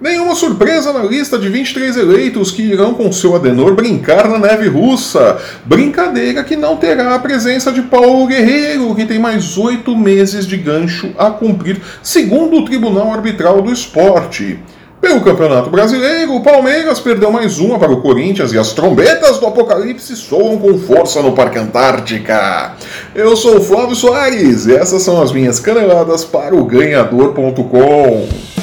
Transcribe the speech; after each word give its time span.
Nenhuma 0.00 0.34
surpresa 0.34 0.92
na 0.92 1.04
lista 1.04 1.38
de 1.38 1.48
23 1.48 1.96
eleitos 1.96 2.50
que 2.50 2.62
irão 2.62 2.94
com 2.94 3.12
seu 3.12 3.36
Adenor 3.36 3.74
brincar 3.74 4.28
na 4.28 4.38
neve 4.38 4.68
russa. 4.68 5.38
Brincadeira 5.64 6.42
que 6.42 6.56
não 6.56 6.76
terá 6.76 7.14
a 7.14 7.18
presença 7.18 7.70
de 7.70 7.80
Paulo 7.80 8.26
Guerreiro, 8.26 8.92
que 8.96 9.06
tem 9.06 9.20
mais 9.20 9.56
oito 9.56 9.96
meses 9.96 10.46
de 10.46 10.56
gancho 10.56 11.12
a 11.16 11.30
cumprir, 11.30 11.80
segundo 12.02 12.56
o 12.56 12.64
Tribunal 12.64 13.12
Arbitral 13.12 13.62
do 13.62 13.72
Esporte. 13.72 14.58
Pelo 15.00 15.20
Campeonato 15.20 15.70
Brasileiro, 15.70 16.34
o 16.34 16.42
Palmeiras 16.42 16.98
perdeu 16.98 17.30
mais 17.30 17.58
uma 17.58 17.78
para 17.78 17.92
o 17.92 18.00
Corinthians 18.00 18.52
e 18.52 18.58
as 18.58 18.72
trombetas 18.72 19.38
do 19.38 19.46
Apocalipse 19.46 20.16
soam 20.16 20.58
com 20.58 20.76
força 20.78 21.22
no 21.22 21.32
Parque 21.32 21.58
Antártica. 21.58 22.72
Eu 23.14 23.36
sou 23.36 23.58
o 23.58 23.62
Flávio 23.62 23.94
Soares 23.94 24.66
e 24.66 24.74
essas 24.74 25.02
são 25.02 25.22
as 25.22 25.30
minhas 25.30 25.60
caneladas 25.60 26.24
para 26.24 26.54
o 26.54 26.64
Ganhador.com. 26.64 28.53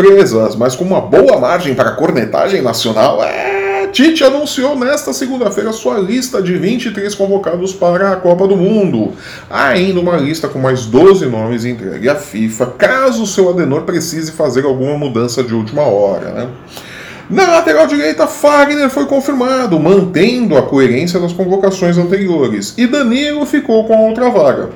Sem 0.00 0.10
surpresas, 0.10 0.56
mas 0.56 0.74
com 0.74 0.84
uma 0.84 1.00
boa 1.00 1.38
margem 1.38 1.74
para 1.74 1.90
a 1.90 1.94
cornetagem 1.94 2.62
nacional, 2.62 3.22
é, 3.22 3.86
Tite 3.88 4.24
anunciou 4.24 4.76
nesta 4.76 5.12
segunda-feira 5.12 5.72
sua 5.72 5.98
lista 5.98 6.40
de 6.40 6.56
23 6.56 7.14
convocados 7.14 7.74
para 7.74 8.12
a 8.12 8.16
Copa 8.16 8.46
do 8.46 8.56
Mundo. 8.56 9.12
Há 9.48 9.68
ainda 9.68 10.00
uma 10.00 10.16
lista 10.16 10.48
com 10.48 10.58
mais 10.58 10.86
12 10.86 11.26
nomes 11.26 11.64
entregue 11.64 12.08
à 12.08 12.14
FIFA, 12.14 12.66
caso 12.78 13.22
o 13.22 13.26
seu 13.26 13.50
Adenor 13.50 13.82
precise 13.82 14.32
fazer 14.32 14.64
alguma 14.64 14.96
mudança 14.96 15.42
de 15.42 15.54
última 15.54 15.82
hora. 15.82 16.30
Né? 16.30 16.48
Na 17.30 17.46
lateral 17.46 17.86
direita, 17.86 18.26
Fagner 18.26 18.90
foi 18.90 19.06
confirmado, 19.06 19.78
mantendo 19.78 20.56
a 20.58 20.62
coerência 20.62 21.20
das 21.20 21.32
convocações 21.32 21.96
anteriores, 21.96 22.74
e 22.76 22.88
Danilo 22.88 23.46
ficou 23.46 23.84
com 23.84 24.08
outra 24.08 24.28
vaga. 24.30 24.70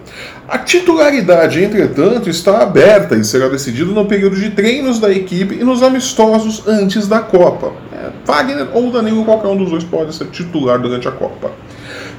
A 0.46 0.56
titularidade, 0.58 1.64
entretanto, 1.64 2.30
está 2.30 2.62
aberta 2.62 3.16
e 3.16 3.24
será 3.24 3.48
decidido 3.48 3.92
no 3.92 4.06
período 4.06 4.36
de 4.36 4.50
treinos 4.50 5.00
da 5.00 5.11
equipe 5.11 5.56
e 5.56 5.64
nos 5.64 5.83
amistosos 5.83 6.62
antes 6.69 7.08
da 7.08 7.19
Copa. 7.19 7.72
É, 7.92 8.11
Wagner 8.24 8.68
ou 8.72 8.89
Danilo, 8.92 9.24
qualquer 9.24 9.48
um 9.48 9.56
dos 9.56 9.70
dois 9.70 9.83
pode 9.83 10.14
ser 10.14 10.27
titular 10.27 10.78
durante 10.78 11.08
a 11.08 11.12
Copa. 11.12 11.50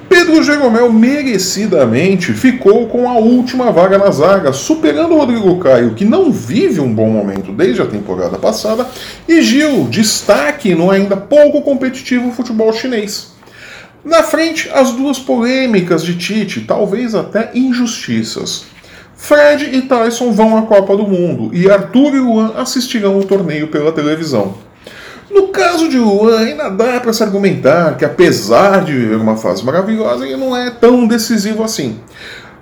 Pedro 0.10 0.44
Jeromel 0.44 0.92
merecidamente 0.92 2.34
ficou 2.34 2.88
com 2.88 3.10
a 3.10 3.18
última 3.18 3.72
vaga 3.72 3.98
na 3.98 4.12
zaga, 4.12 4.54
superando 4.54 5.16
Rodrigo 5.16 5.58
Caio, 5.60 5.96
que 5.96 6.06
não 6.06 6.32
vive 6.32 6.80
um 6.80 6.94
bom 6.94 7.10
momento 7.10 7.52
desde 7.52 7.82
a 7.82 7.86
temporada 7.86 8.38
passada, 8.38 8.88
e 9.28 9.42
Gil, 9.42 9.88
destaque 9.90 10.76
no 10.76 10.92
ainda 10.92 11.18
pouco 11.18 11.62
competitivo 11.62 12.32
futebol 12.32 12.72
chinês. 12.72 13.34
Na 14.04 14.22
frente, 14.22 14.70
as 14.72 14.92
duas 14.92 15.18
polêmicas 15.18 16.04
de 16.04 16.16
Tite, 16.16 16.62
talvez 16.62 17.16
até 17.16 17.50
injustiças. 17.56 18.66
Fred 19.16 19.76
e 19.76 19.82
Tyson 19.82 20.32
vão 20.32 20.58
à 20.58 20.62
Copa 20.64 20.96
do 20.96 21.08
Mundo 21.08 21.50
e 21.56 21.70
Arthur 21.70 22.14
e 22.14 22.20
Luan 22.20 22.54
assistirão 22.58 23.18
o 23.18 23.24
torneio 23.24 23.70
pela 23.70 23.92
televisão. 23.92 24.56
No 25.36 25.50
caso 25.50 25.90
de 25.90 25.98
Luan, 25.98 26.40
ainda 26.40 26.70
dá 26.70 26.98
para 27.02 27.12
se 27.12 27.22
argumentar 27.22 27.98
que, 27.98 28.06
apesar 28.06 28.86
de 28.86 28.94
viver 28.94 29.18
uma 29.18 29.36
fase 29.36 29.66
maravilhosa, 29.66 30.26
ele 30.26 30.38
não 30.38 30.56
é 30.56 30.70
tão 30.70 31.06
decisivo 31.06 31.62
assim. 31.62 32.00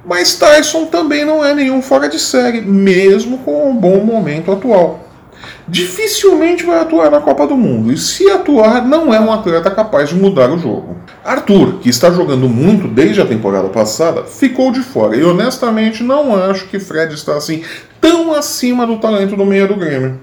Mas 0.04 0.34
Tyson 0.34 0.88
também 0.88 1.24
não 1.24 1.46
é 1.46 1.54
nenhum 1.54 1.84
fora 1.84 2.10
de 2.10 2.18
série, 2.18 2.62
mesmo 2.62 3.38
com 3.38 3.70
o 3.70 3.74
bom 3.76 4.04
momento 4.04 4.52
atual 4.52 5.04
dificilmente 5.68 6.66
vai 6.66 6.80
atuar 6.80 7.10
na 7.10 7.20
Copa 7.20 7.48
do 7.48 7.56
Mundo. 7.56 7.92
E 7.92 7.98
se 7.98 8.30
atuar, 8.30 8.86
não 8.86 9.14
é 9.14 9.20
um 9.20 9.32
atleta 9.32 9.70
capaz 9.72 10.10
de 10.10 10.16
mudar 10.16 10.52
o 10.52 10.58
jogo. 10.58 10.98
Arthur, 11.24 11.80
que 11.80 11.90
está 11.90 12.12
jogando 12.12 12.50
muito 12.50 12.88
desde 12.88 13.22
a 13.22 13.26
temporada 13.26 13.70
passada, 13.70 14.24
ficou 14.24 14.72
de 14.72 14.82
fora. 14.82 15.16
E 15.16 15.24
honestamente 15.24 16.04
não 16.04 16.36
acho 16.36 16.68
que 16.68 16.80
Fred 16.80 17.14
está 17.14 17.36
assim 17.36 17.64
tão 18.00 18.34
acima 18.34 18.86
do 18.86 18.98
talento 18.98 19.36
do 19.36 19.46
meio 19.46 19.68
do 19.68 19.76
Grêmio. 19.76 20.20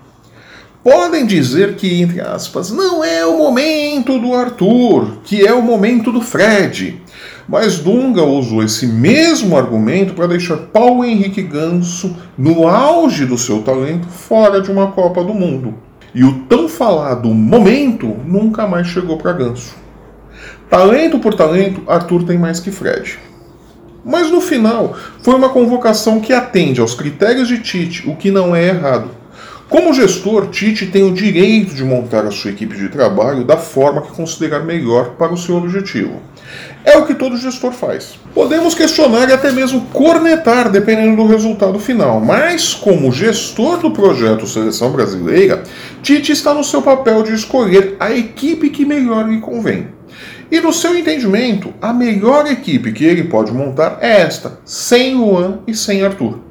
Podem 0.82 1.26
dizer 1.26 1.74
que, 1.76 2.00
entre 2.00 2.22
aspas, 2.22 2.70
não 2.70 3.04
é 3.04 3.26
o 3.26 3.36
momento 3.36 4.18
do 4.18 4.32
Arthur, 4.34 5.18
que 5.22 5.46
é 5.46 5.52
o 5.52 5.60
momento 5.60 6.10
do 6.10 6.22
Fred. 6.22 7.02
Mas 7.46 7.78
Dunga 7.78 8.22
usou 8.22 8.62
esse 8.62 8.86
mesmo 8.86 9.58
argumento 9.58 10.14
para 10.14 10.28
deixar 10.28 10.56
Paulo 10.56 11.04
Henrique 11.04 11.42
Ganso 11.42 12.16
no 12.38 12.66
auge 12.66 13.26
do 13.26 13.36
seu 13.36 13.60
talento 13.60 14.08
fora 14.08 14.62
de 14.62 14.70
uma 14.70 14.92
Copa 14.92 15.22
do 15.22 15.34
Mundo. 15.34 15.74
E 16.14 16.24
o 16.24 16.44
tão 16.44 16.66
falado 16.66 17.28
momento 17.28 18.16
nunca 18.24 18.66
mais 18.66 18.86
chegou 18.86 19.18
para 19.18 19.34
Ganso. 19.34 19.74
Talento 20.70 21.18
por 21.18 21.34
talento, 21.34 21.82
Arthur 21.86 22.22
tem 22.22 22.38
mais 22.38 22.58
que 22.58 22.70
Fred. 22.70 23.18
Mas 24.02 24.30
no 24.30 24.40
final, 24.40 24.96
foi 25.20 25.34
uma 25.34 25.50
convocação 25.50 26.20
que 26.20 26.32
atende 26.32 26.80
aos 26.80 26.94
critérios 26.94 27.48
de 27.48 27.58
Tite, 27.58 28.08
o 28.08 28.16
que 28.16 28.30
não 28.30 28.56
é 28.56 28.68
errado. 28.68 29.19
Como 29.70 29.94
gestor, 29.94 30.48
Tite 30.48 30.86
tem 30.86 31.04
o 31.04 31.14
direito 31.14 31.76
de 31.76 31.84
montar 31.84 32.26
a 32.26 32.32
sua 32.32 32.50
equipe 32.50 32.76
de 32.76 32.88
trabalho 32.88 33.44
da 33.44 33.56
forma 33.56 34.02
que 34.02 34.10
considerar 34.10 34.64
melhor 34.64 35.10
para 35.10 35.32
o 35.32 35.36
seu 35.36 35.54
objetivo. 35.54 36.20
É 36.84 36.98
o 36.98 37.06
que 37.06 37.14
todo 37.14 37.36
gestor 37.36 37.70
faz. 37.70 38.18
Podemos 38.34 38.74
questionar 38.74 39.28
e 39.28 39.32
até 39.32 39.52
mesmo 39.52 39.82
cornetar, 39.92 40.72
dependendo 40.72 41.22
do 41.22 41.28
resultado 41.28 41.78
final, 41.78 42.20
mas 42.20 42.74
como 42.74 43.12
gestor 43.12 43.78
do 43.78 43.92
projeto 43.92 44.44
Seleção 44.44 44.90
Brasileira, 44.90 45.62
Tite 46.02 46.32
está 46.32 46.52
no 46.52 46.64
seu 46.64 46.82
papel 46.82 47.22
de 47.22 47.32
escolher 47.32 47.94
a 48.00 48.10
equipe 48.10 48.70
que 48.70 48.84
melhor 48.84 49.28
lhe 49.28 49.38
convém. 49.38 49.86
E 50.50 50.58
no 50.58 50.72
seu 50.72 50.98
entendimento, 50.98 51.72
a 51.80 51.92
melhor 51.92 52.44
equipe 52.48 52.90
que 52.90 53.04
ele 53.04 53.22
pode 53.22 53.52
montar 53.52 53.98
é 54.00 54.22
esta, 54.22 54.58
sem 54.64 55.14
Luan 55.14 55.60
e 55.64 55.76
sem 55.76 56.02
Arthur. 56.02 56.49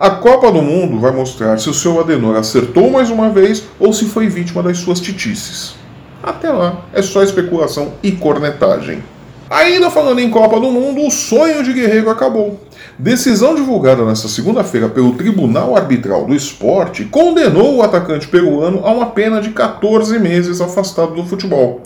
A 0.00 0.08
Copa 0.08 0.50
do 0.50 0.62
Mundo 0.62 0.98
vai 0.98 1.10
mostrar 1.10 1.60
se 1.60 1.68
o 1.68 1.74
seu 1.74 2.00
Adenor 2.00 2.34
acertou 2.34 2.90
mais 2.90 3.10
uma 3.10 3.28
vez 3.28 3.64
ou 3.78 3.92
se 3.92 4.06
foi 4.06 4.28
vítima 4.28 4.62
das 4.62 4.78
suas 4.78 4.98
titices. 4.98 5.74
Até 6.22 6.50
lá, 6.50 6.86
é 6.94 7.02
só 7.02 7.22
especulação 7.22 7.92
e 8.02 8.10
cornetagem. 8.12 9.04
Ainda 9.50 9.90
falando 9.90 10.20
em 10.20 10.30
Copa 10.30 10.58
do 10.58 10.70
Mundo, 10.70 11.06
o 11.06 11.10
sonho 11.10 11.62
de 11.62 11.74
Guerreiro 11.74 12.08
acabou. 12.08 12.58
Decisão 12.98 13.54
divulgada 13.54 14.02
nesta 14.06 14.26
segunda-feira 14.26 14.88
pelo 14.88 15.12
Tribunal 15.12 15.76
Arbitral 15.76 16.24
do 16.24 16.34
Esporte 16.34 17.04
condenou 17.04 17.76
o 17.76 17.82
atacante 17.82 18.26
peruano 18.26 18.80
a 18.86 18.92
uma 18.92 19.06
pena 19.06 19.38
de 19.38 19.50
14 19.50 20.18
meses 20.18 20.62
afastado 20.62 21.14
do 21.14 21.26
futebol. 21.26 21.82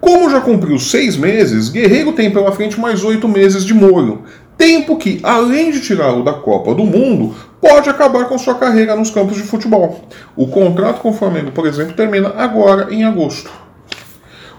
Como 0.00 0.28
já 0.28 0.40
cumpriu 0.40 0.80
seis 0.80 1.16
meses, 1.16 1.68
Guerreiro 1.68 2.10
tem 2.10 2.28
pela 2.28 2.50
frente 2.50 2.80
mais 2.80 3.04
oito 3.04 3.28
meses 3.28 3.64
de 3.64 3.72
molho. 3.72 4.22
Tempo 4.56 4.96
que, 4.96 5.20
além 5.22 5.70
de 5.70 5.80
tirá-lo 5.80 6.22
da 6.22 6.32
Copa 6.32 6.74
do 6.74 6.84
Mundo, 6.84 7.34
pode 7.60 7.88
acabar 7.88 8.26
com 8.26 8.38
sua 8.38 8.54
carreira 8.54 8.94
nos 8.94 9.10
campos 9.10 9.36
de 9.36 9.42
futebol. 9.42 10.08
O 10.36 10.46
contrato 10.46 11.00
com 11.00 11.10
o 11.10 11.14
Flamengo, 11.14 11.52
por 11.52 11.66
exemplo, 11.66 11.94
termina 11.94 12.32
agora 12.36 12.92
em 12.92 13.04
agosto. 13.04 13.50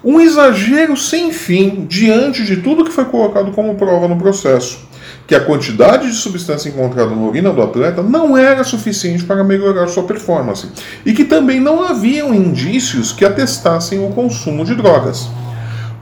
Um 0.04 0.20
exagero 0.20 0.98
sem 0.98 1.32
fim 1.32 1.86
diante 1.88 2.44
de 2.44 2.58
tudo 2.58 2.84
que 2.84 2.92
foi 2.92 3.06
colocado 3.06 3.52
como 3.52 3.76
prova 3.76 4.08
no 4.08 4.18
processo. 4.18 4.80
Que 5.26 5.36
a 5.36 5.40
quantidade 5.40 6.10
de 6.10 6.16
substância 6.16 6.68
encontrada 6.68 7.12
na 7.12 7.22
urina 7.22 7.52
do 7.52 7.62
atleta 7.62 8.04
não 8.04 8.38
era 8.38 8.64
suficiente 8.66 9.24
para 9.24 9.44
melhorar 9.44 9.88
sua 9.88 10.04
performance. 10.04 10.68
E 11.06 11.14
que 11.14 11.24
também 11.24 11.62
não 11.62 11.82
haviam 11.82 12.34
indícios 12.34 13.14
que 13.14 13.24
atestassem 13.24 14.06
o 14.06 14.10
consumo 14.10 14.66
de 14.66 14.76
drogas 14.76 15.30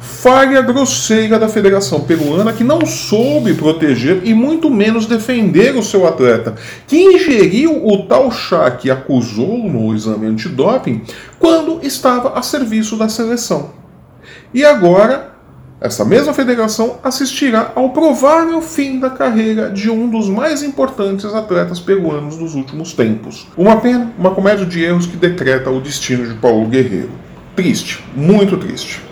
falha 0.01 0.61
grosseira 0.61 1.37
da 1.37 1.47
Federação 1.47 2.01
Peruana 2.01 2.51
que 2.51 2.63
não 2.63 2.85
soube 2.85 3.53
proteger 3.53 4.21
e 4.23 4.33
muito 4.33 4.69
menos 4.69 5.05
defender 5.05 5.75
o 5.75 5.83
seu 5.83 6.07
atleta, 6.07 6.55
que 6.87 6.97
ingeriu 6.97 7.85
o 7.85 8.07
tal 8.07 8.31
chá 8.31 8.69
que 8.71 8.89
acusou 8.89 9.57
no 9.57 9.93
exame 9.93 10.25
antidoping 10.25 11.03
quando 11.39 11.79
estava 11.85 12.37
a 12.37 12.41
serviço 12.41 12.97
da 12.97 13.07
seleção. 13.07 13.71
E 14.51 14.65
agora, 14.65 15.31
essa 15.79 16.03
mesma 16.03 16.33
federação 16.33 16.99
assistirá 17.03 17.71
ao 17.75 17.89
provável 17.91 18.61
fim 18.61 18.99
da 18.99 19.09
carreira 19.09 19.69
de 19.69 19.89
um 19.89 20.09
dos 20.09 20.27
mais 20.29 20.63
importantes 20.63 21.25
atletas 21.25 21.79
peruanos 21.79 22.37
dos 22.37 22.55
últimos 22.55 22.93
tempos. 22.93 23.47
Uma 23.55 23.77
pena, 23.77 24.11
uma 24.17 24.31
comédia 24.31 24.65
de 24.65 24.83
erros 24.83 25.05
que 25.05 25.17
decreta 25.17 25.69
o 25.69 25.79
destino 25.79 26.27
de 26.27 26.35
Paulo 26.35 26.67
Guerreiro. 26.67 27.11
Triste, 27.55 28.03
muito 28.15 28.57
triste. 28.57 29.10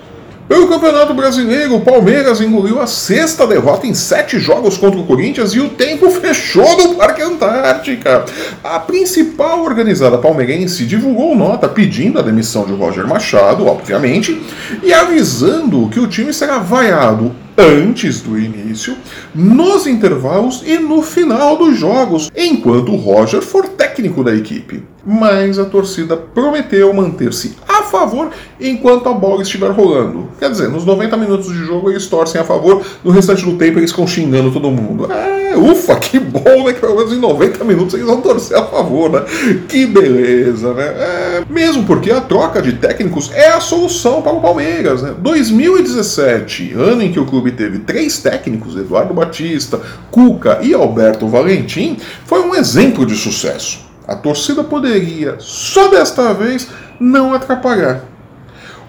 Pelo 0.50 0.68
Campeonato 0.68 1.14
Brasileiro, 1.14 1.76
o 1.76 1.82
Palmeiras 1.82 2.42
engoliu 2.42 2.82
a 2.82 2.88
sexta 2.88 3.46
derrota 3.46 3.86
em 3.86 3.94
sete 3.94 4.40
jogos 4.40 4.78
contra 4.78 5.00
o 5.00 5.06
Corinthians 5.06 5.54
e 5.54 5.60
o 5.60 5.70
tempo 5.70 6.10
fechou 6.10 6.76
no 6.76 6.96
Parque 6.96 7.22
Antártica. 7.22 8.26
A 8.64 8.80
principal 8.80 9.64
organizada 9.64 10.18
palmeirense 10.18 10.88
divulgou 10.88 11.36
nota 11.36 11.70
pedindo 11.70 12.18
a 12.18 12.24
demissão 12.24 12.66
de 12.66 12.74
Roger 12.74 13.08
Machado, 13.08 13.68
obviamente, 13.68 14.42
e 14.82 14.92
avisando 14.92 15.88
que 15.90 16.00
o 16.00 16.08
time 16.08 16.34
será 16.34 16.58
vaiado 16.58 17.32
antes 17.56 18.20
do 18.22 18.40
início, 18.40 18.98
nos 19.36 19.86
intervalos 19.86 20.64
e 20.66 20.80
no 20.80 21.04
final 21.04 21.58
dos 21.58 21.78
jogos, 21.78 22.32
enquanto 22.36 22.96
Roger 22.96 23.44
for 23.44 23.68
técnico 23.68 24.24
da 24.24 24.34
equipe. 24.34 24.84
Mas 25.06 25.60
a 25.60 25.66
torcida 25.66 26.18
prometeu 26.18 26.92
manter-se 26.92 27.56
favor 27.90 28.30
enquanto 28.60 29.10
a 29.10 29.14
bola 29.14 29.42
estiver 29.42 29.72
rolando. 29.72 30.30
Quer 30.40 30.50
dizer, 30.50 30.70
nos 30.70 30.86
90 30.86 31.18
minutos 31.18 31.48
de 31.48 31.66
jogo 31.66 31.90
eles 31.90 32.08
torcem 32.08 32.40
a 32.40 32.44
favor, 32.44 32.82
no 33.04 33.12
restante 33.12 33.44
do 33.44 33.58
tempo 33.58 33.80
eles 33.80 33.92
ficam 33.92 34.08
xingando 34.08 34.52
todo 34.52 34.72
mundo. 34.72 35.12
É, 35.12 35.58
ufa, 35.58 35.96
que 35.96 36.20
bom, 36.20 36.66
né? 36.66 36.74
Que 36.74 36.80
pelo 36.80 36.96
menos 36.96 37.12
em 37.12 37.18
90 37.18 37.64
minutos 37.64 37.94
eles 37.94 38.06
vão 38.06 38.22
torcer 38.22 38.58
a 38.58 38.64
favor, 38.64 39.10
né? 39.10 39.24
Que 39.68 39.86
beleza, 39.86 40.74
né? 40.74 40.86
É, 40.86 41.44
mesmo 41.50 41.84
porque 41.84 42.12
a 42.12 42.22
troca 42.22 42.62
de 42.62 42.74
técnicos 42.74 43.32
é 43.34 43.50
a 43.50 43.60
solução 43.60 44.22
para 44.22 44.34
o 44.34 44.42
Palmeiras, 44.42 45.02
né? 45.02 45.14
2017, 45.18 46.74
ano 46.74 47.02
em 47.02 47.12
que 47.12 47.20
o 47.20 47.26
clube 47.26 47.52
teve 47.52 47.80
três 47.80 48.20
técnicos, 48.20 48.76
Eduardo 48.76 49.14
Batista, 49.14 49.82
Cuca 50.12 50.60
e 50.62 50.74
Alberto 50.74 51.28
Valentim, 51.28 51.98
foi 52.26 52.42
um 52.42 52.56
exemplo 52.56 53.06
de 53.06 53.16
sucesso. 53.16 53.89
A 54.10 54.16
torcida 54.16 54.64
poderia, 54.64 55.36
só 55.38 55.88
desta 55.88 56.34
vez, 56.34 56.68
não 57.00 57.32
atrapalhar. 57.32 58.04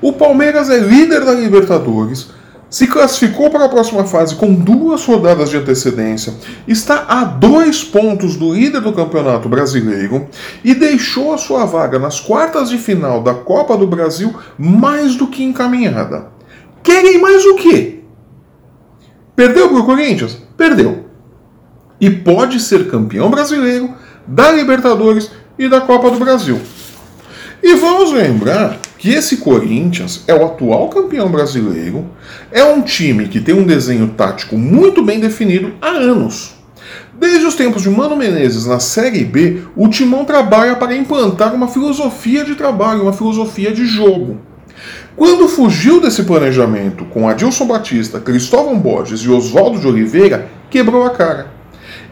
O 0.01 0.15
Palmeiras 0.15 0.71
é 0.71 0.79
líder 0.79 1.27
da 1.27 1.35
Libertadores, 1.35 2.31
se 2.71 2.87
classificou 2.87 3.51
para 3.51 3.67
a 3.67 3.69
próxima 3.69 4.07
fase 4.07 4.35
com 4.35 4.55
duas 4.55 5.05
rodadas 5.05 5.51
de 5.51 5.59
antecedência, 5.59 6.33
está 6.67 7.05
a 7.07 7.23
dois 7.23 7.85
pontos 7.85 8.35
do 8.35 8.55
líder 8.55 8.81
do 8.81 8.95
Campeonato 8.95 9.47
Brasileiro 9.47 10.27
e 10.65 10.75
deixou 10.75 11.35
a 11.35 11.39
sua 11.39 11.67
vaga 11.67 11.99
nas 11.99 12.19
quartas 12.19 12.71
de 12.71 12.79
final 12.79 13.23
da 13.23 13.35
Copa 13.35 13.77
do 13.77 13.87
Brasil 13.87 14.35
mais 14.57 15.17
do 15.17 15.27
que 15.27 15.45
encaminhada. 15.45 16.29
Querem 16.83 17.21
mais 17.21 17.45
o 17.45 17.57
quê? 17.57 18.05
Perdeu 19.37 19.69
para 19.69 19.81
o 19.81 19.85
Corinthians? 19.85 20.39
Perdeu. 20.57 21.05
E 22.01 22.09
pode 22.09 22.59
ser 22.59 22.89
campeão 22.89 23.29
brasileiro 23.29 24.00
da 24.27 24.51
Libertadores 24.53 25.31
e 25.59 25.69
da 25.69 25.81
Copa 25.81 26.11
do 26.11 26.19
Brasil. 26.19 26.61
E 27.63 27.75
vamos 27.75 28.13
lembrar 28.13 28.79
que 28.97 29.11
esse 29.11 29.39
Corinthians 29.39 30.25
é 30.27 30.35
o 30.35 30.45
atual 30.45 30.89
campeão 30.89 31.31
brasileiro, 31.31 32.07
é 32.51 32.65
um 32.65 32.83
time 32.83 33.29
que 33.29 33.41
tem 33.41 33.55
um 33.55 33.67
desenho 33.67 34.09
tático 34.09 34.57
muito 34.57 35.03
bem 35.03 35.21
definido 35.21 35.75
há 35.81 35.89
anos. 35.89 36.55
Desde 37.13 37.45
os 37.45 37.55
tempos 37.55 37.83
de 37.83 37.91
Mano 37.91 38.17
Menezes 38.17 38.65
na 38.65 38.81
Série 38.81 39.25
B, 39.25 39.63
o 39.77 39.89
Timão 39.89 40.25
trabalha 40.25 40.77
para 40.77 40.97
implantar 40.97 41.55
uma 41.55 41.69
filosofia 41.69 42.45
de 42.45 42.55
trabalho, 42.55 43.03
uma 43.03 43.13
filosofia 43.13 43.71
de 43.73 43.85
jogo. 43.85 44.39
Quando 45.15 45.49
fugiu 45.49 46.01
desse 46.01 46.23
planejamento 46.23 47.05
com 47.05 47.29
Adilson 47.29 47.67
Batista, 47.67 48.19
Cristóvão 48.19 48.79
Borges 48.79 49.21
e 49.21 49.29
Oswaldo 49.29 49.79
de 49.79 49.87
Oliveira, 49.87 50.49
quebrou 50.71 51.05
a 51.05 51.11
cara. 51.11 51.60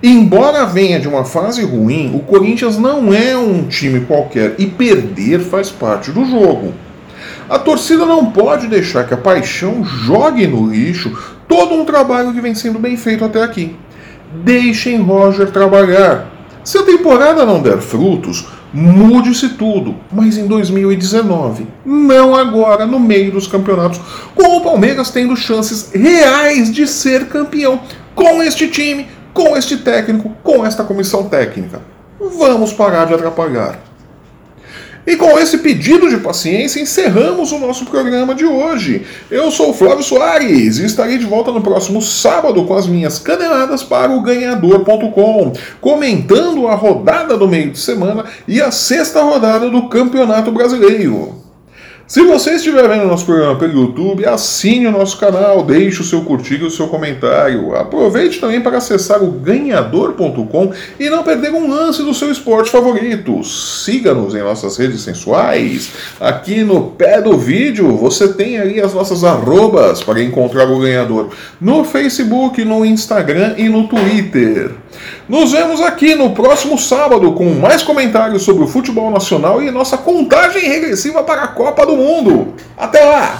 Embora 0.03 0.65
venha 0.65 1.00
de 1.00 1.09
uma 1.09 1.25
fase 1.25 1.65
ruim, 1.65 2.15
o 2.15 2.21
Corinthians 2.21 2.79
não 2.79 3.12
é 3.12 3.37
um 3.37 3.67
time 3.67 4.03
qualquer 4.03 4.55
e 4.56 4.67
perder 4.67 5.41
faz 5.41 5.71
parte 5.71 6.12
do 6.12 6.25
jogo. 6.25 6.73
A 7.50 7.59
torcida 7.59 8.06
não 8.06 8.27
pode 8.27 8.69
deixar 8.69 9.09
que 9.09 9.15
a 9.15 9.17
paixão 9.17 9.85
jogue 9.85 10.47
no 10.47 10.71
lixo 10.71 11.19
todo 11.49 11.75
um 11.75 11.85
trabalho 11.85 12.33
que 12.33 12.41
vem 12.41 12.55
sendo 12.55 12.79
bem 12.79 12.97
feito 12.97 13.25
até 13.25 13.43
aqui. 13.43 13.75
Deixem 14.45 15.00
Roger 15.00 15.50
trabalhar. 15.50 16.31
Se 16.62 16.79
a 16.79 16.85
temporada 16.85 17.45
não 17.45 17.61
der 17.61 17.79
frutos, 17.79 18.47
mude-se 18.73 19.49
tudo, 19.50 19.97
mas 20.12 20.37
em 20.37 20.47
2019, 20.47 21.67
não 21.85 22.37
agora 22.37 22.87
no 22.87 23.00
meio 23.00 23.33
dos 23.33 23.47
campeonatos, 23.49 24.00
com 24.35 24.59
o 24.59 24.61
Palmeiras 24.61 25.11
tendo 25.11 25.35
chances 25.35 25.91
reais 25.93 26.73
de 26.73 26.87
ser 26.87 27.27
campeão 27.27 27.81
com 28.15 28.43
este 28.43 28.69
time 28.69 29.06
com 29.38 29.56
este 29.56 29.76
técnico, 29.76 30.32
com 30.43 30.67
esta 30.67 30.82
comissão 30.82 31.29
técnica. 31.29 31.81
Vamos 32.19 32.73
parar 32.73 33.06
de 33.06 33.14
atrapalhar. 33.14 33.79
E 35.06 35.14
com 35.14 35.38
esse 35.38 35.58
pedido 35.58 36.11
de 36.11 36.17
paciência, 36.17 36.81
encerramos 36.81 37.52
o 37.52 37.58
nosso 37.58 37.87
programa 37.87 38.35
de 38.35 38.44
hoje. 38.44 39.06
Eu 39.31 39.52
sou 39.52 39.70
o 39.70 39.73
Flávio 39.73 40.02
Soares 40.02 40.79
e 40.79 40.85
estarei 40.85 41.19
de 41.19 41.25
volta 41.25 41.52
no 41.52 41.62
próximo 41.62 42.02
sábado 42.02 42.64
com 42.64 42.75
as 42.75 42.88
minhas 42.88 43.20
caneladas 43.20 43.85
para 43.85 44.11
o 44.11 44.20
ganhador.com, 44.20 45.52
comentando 45.81 46.67
a 46.67 46.75
rodada 46.75 47.38
do 47.38 47.46
meio 47.46 47.70
de 47.70 47.79
semana 47.79 48.25
e 48.46 48.61
a 48.61 48.73
sexta 48.73 49.23
rodada 49.23 49.70
do 49.70 49.88
Campeonato 49.88 50.50
Brasileiro. 50.50 51.38
Se 52.09 52.23
você 52.23 52.53
estiver 52.53 52.89
vendo 52.89 53.05
nosso 53.05 53.27
programa 53.27 53.59
pelo 53.59 53.83
YouTube, 53.83 54.25
assine 54.25 54.87
o 54.87 54.91
nosso 54.91 55.19
canal, 55.19 55.63
deixe 55.63 56.01
o 56.01 56.05
seu 56.05 56.23
curtir 56.23 56.55
e 56.55 56.65
o 56.65 56.71
seu 56.71 56.89
comentário. 56.89 57.77
Aproveite 57.77 58.41
também 58.41 58.63
para 58.63 58.79
acessar 58.79 59.23
o 59.23 59.31
ganhador.com 59.31 60.73
e 60.99 61.11
não 61.11 61.23
perder 61.23 61.53
um 61.53 61.69
lance 61.69 62.03
do 62.03 62.15
seu 62.15 62.33
esporte 62.33 62.71
favorito. 62.71 63.45
Siga-nos 63.45 64.35
em 64.35 64.39
nossas 64.39 64.79
redes 64.79 65.03
sensuais. 65.03 65.91
Aqui 66.19 66.65
no 66.65 66.93
pé 66.93 67.21
do 67.21 67.37
vídeo 67.37 67.95
você 67.95 68.29
tem 68.29 68.57
ali 68.57 68.81
as 68.81 68.95
nossas 68.95 69.23
arrobas 69.23 70.03
para 70.03 70.23
encontrar 70.23 70.67
o 70.67 70.81
ganhador 70.81 71.29
no 71.61 71.85
Facebook, 71.85 72.65
no 72.65 72.87
Instagram 72.87 73.53
e 73.59 73.69
no 73.69 73.87
Twitter. 73.87 74.71
Nos 75.29 75.52
vemos 75.52 75.81
aqui 75.81 76.14
no 76.14 76.31
próximo 76.31 76.79
sábado 76.79 77.32
com 77.32 77.55
mais 77.55 77.82
comentários 77.82 78.43
sobre 78.43 78.64
o 78.64 78.69
futebol 78.69 79.11
nacional 79.11 79.62
e 79.62 79.70
nossa 79.70 79.99
contagem 79.99 80.62
regressiva 80.62 81.23
para 81.23 81.43
a 81.43 81.49
Copa 81.49 81.85
do 81.87 81.96
Mundo. 81.96 82.55
Até 82.76 83.05
lá! 83.05 83.38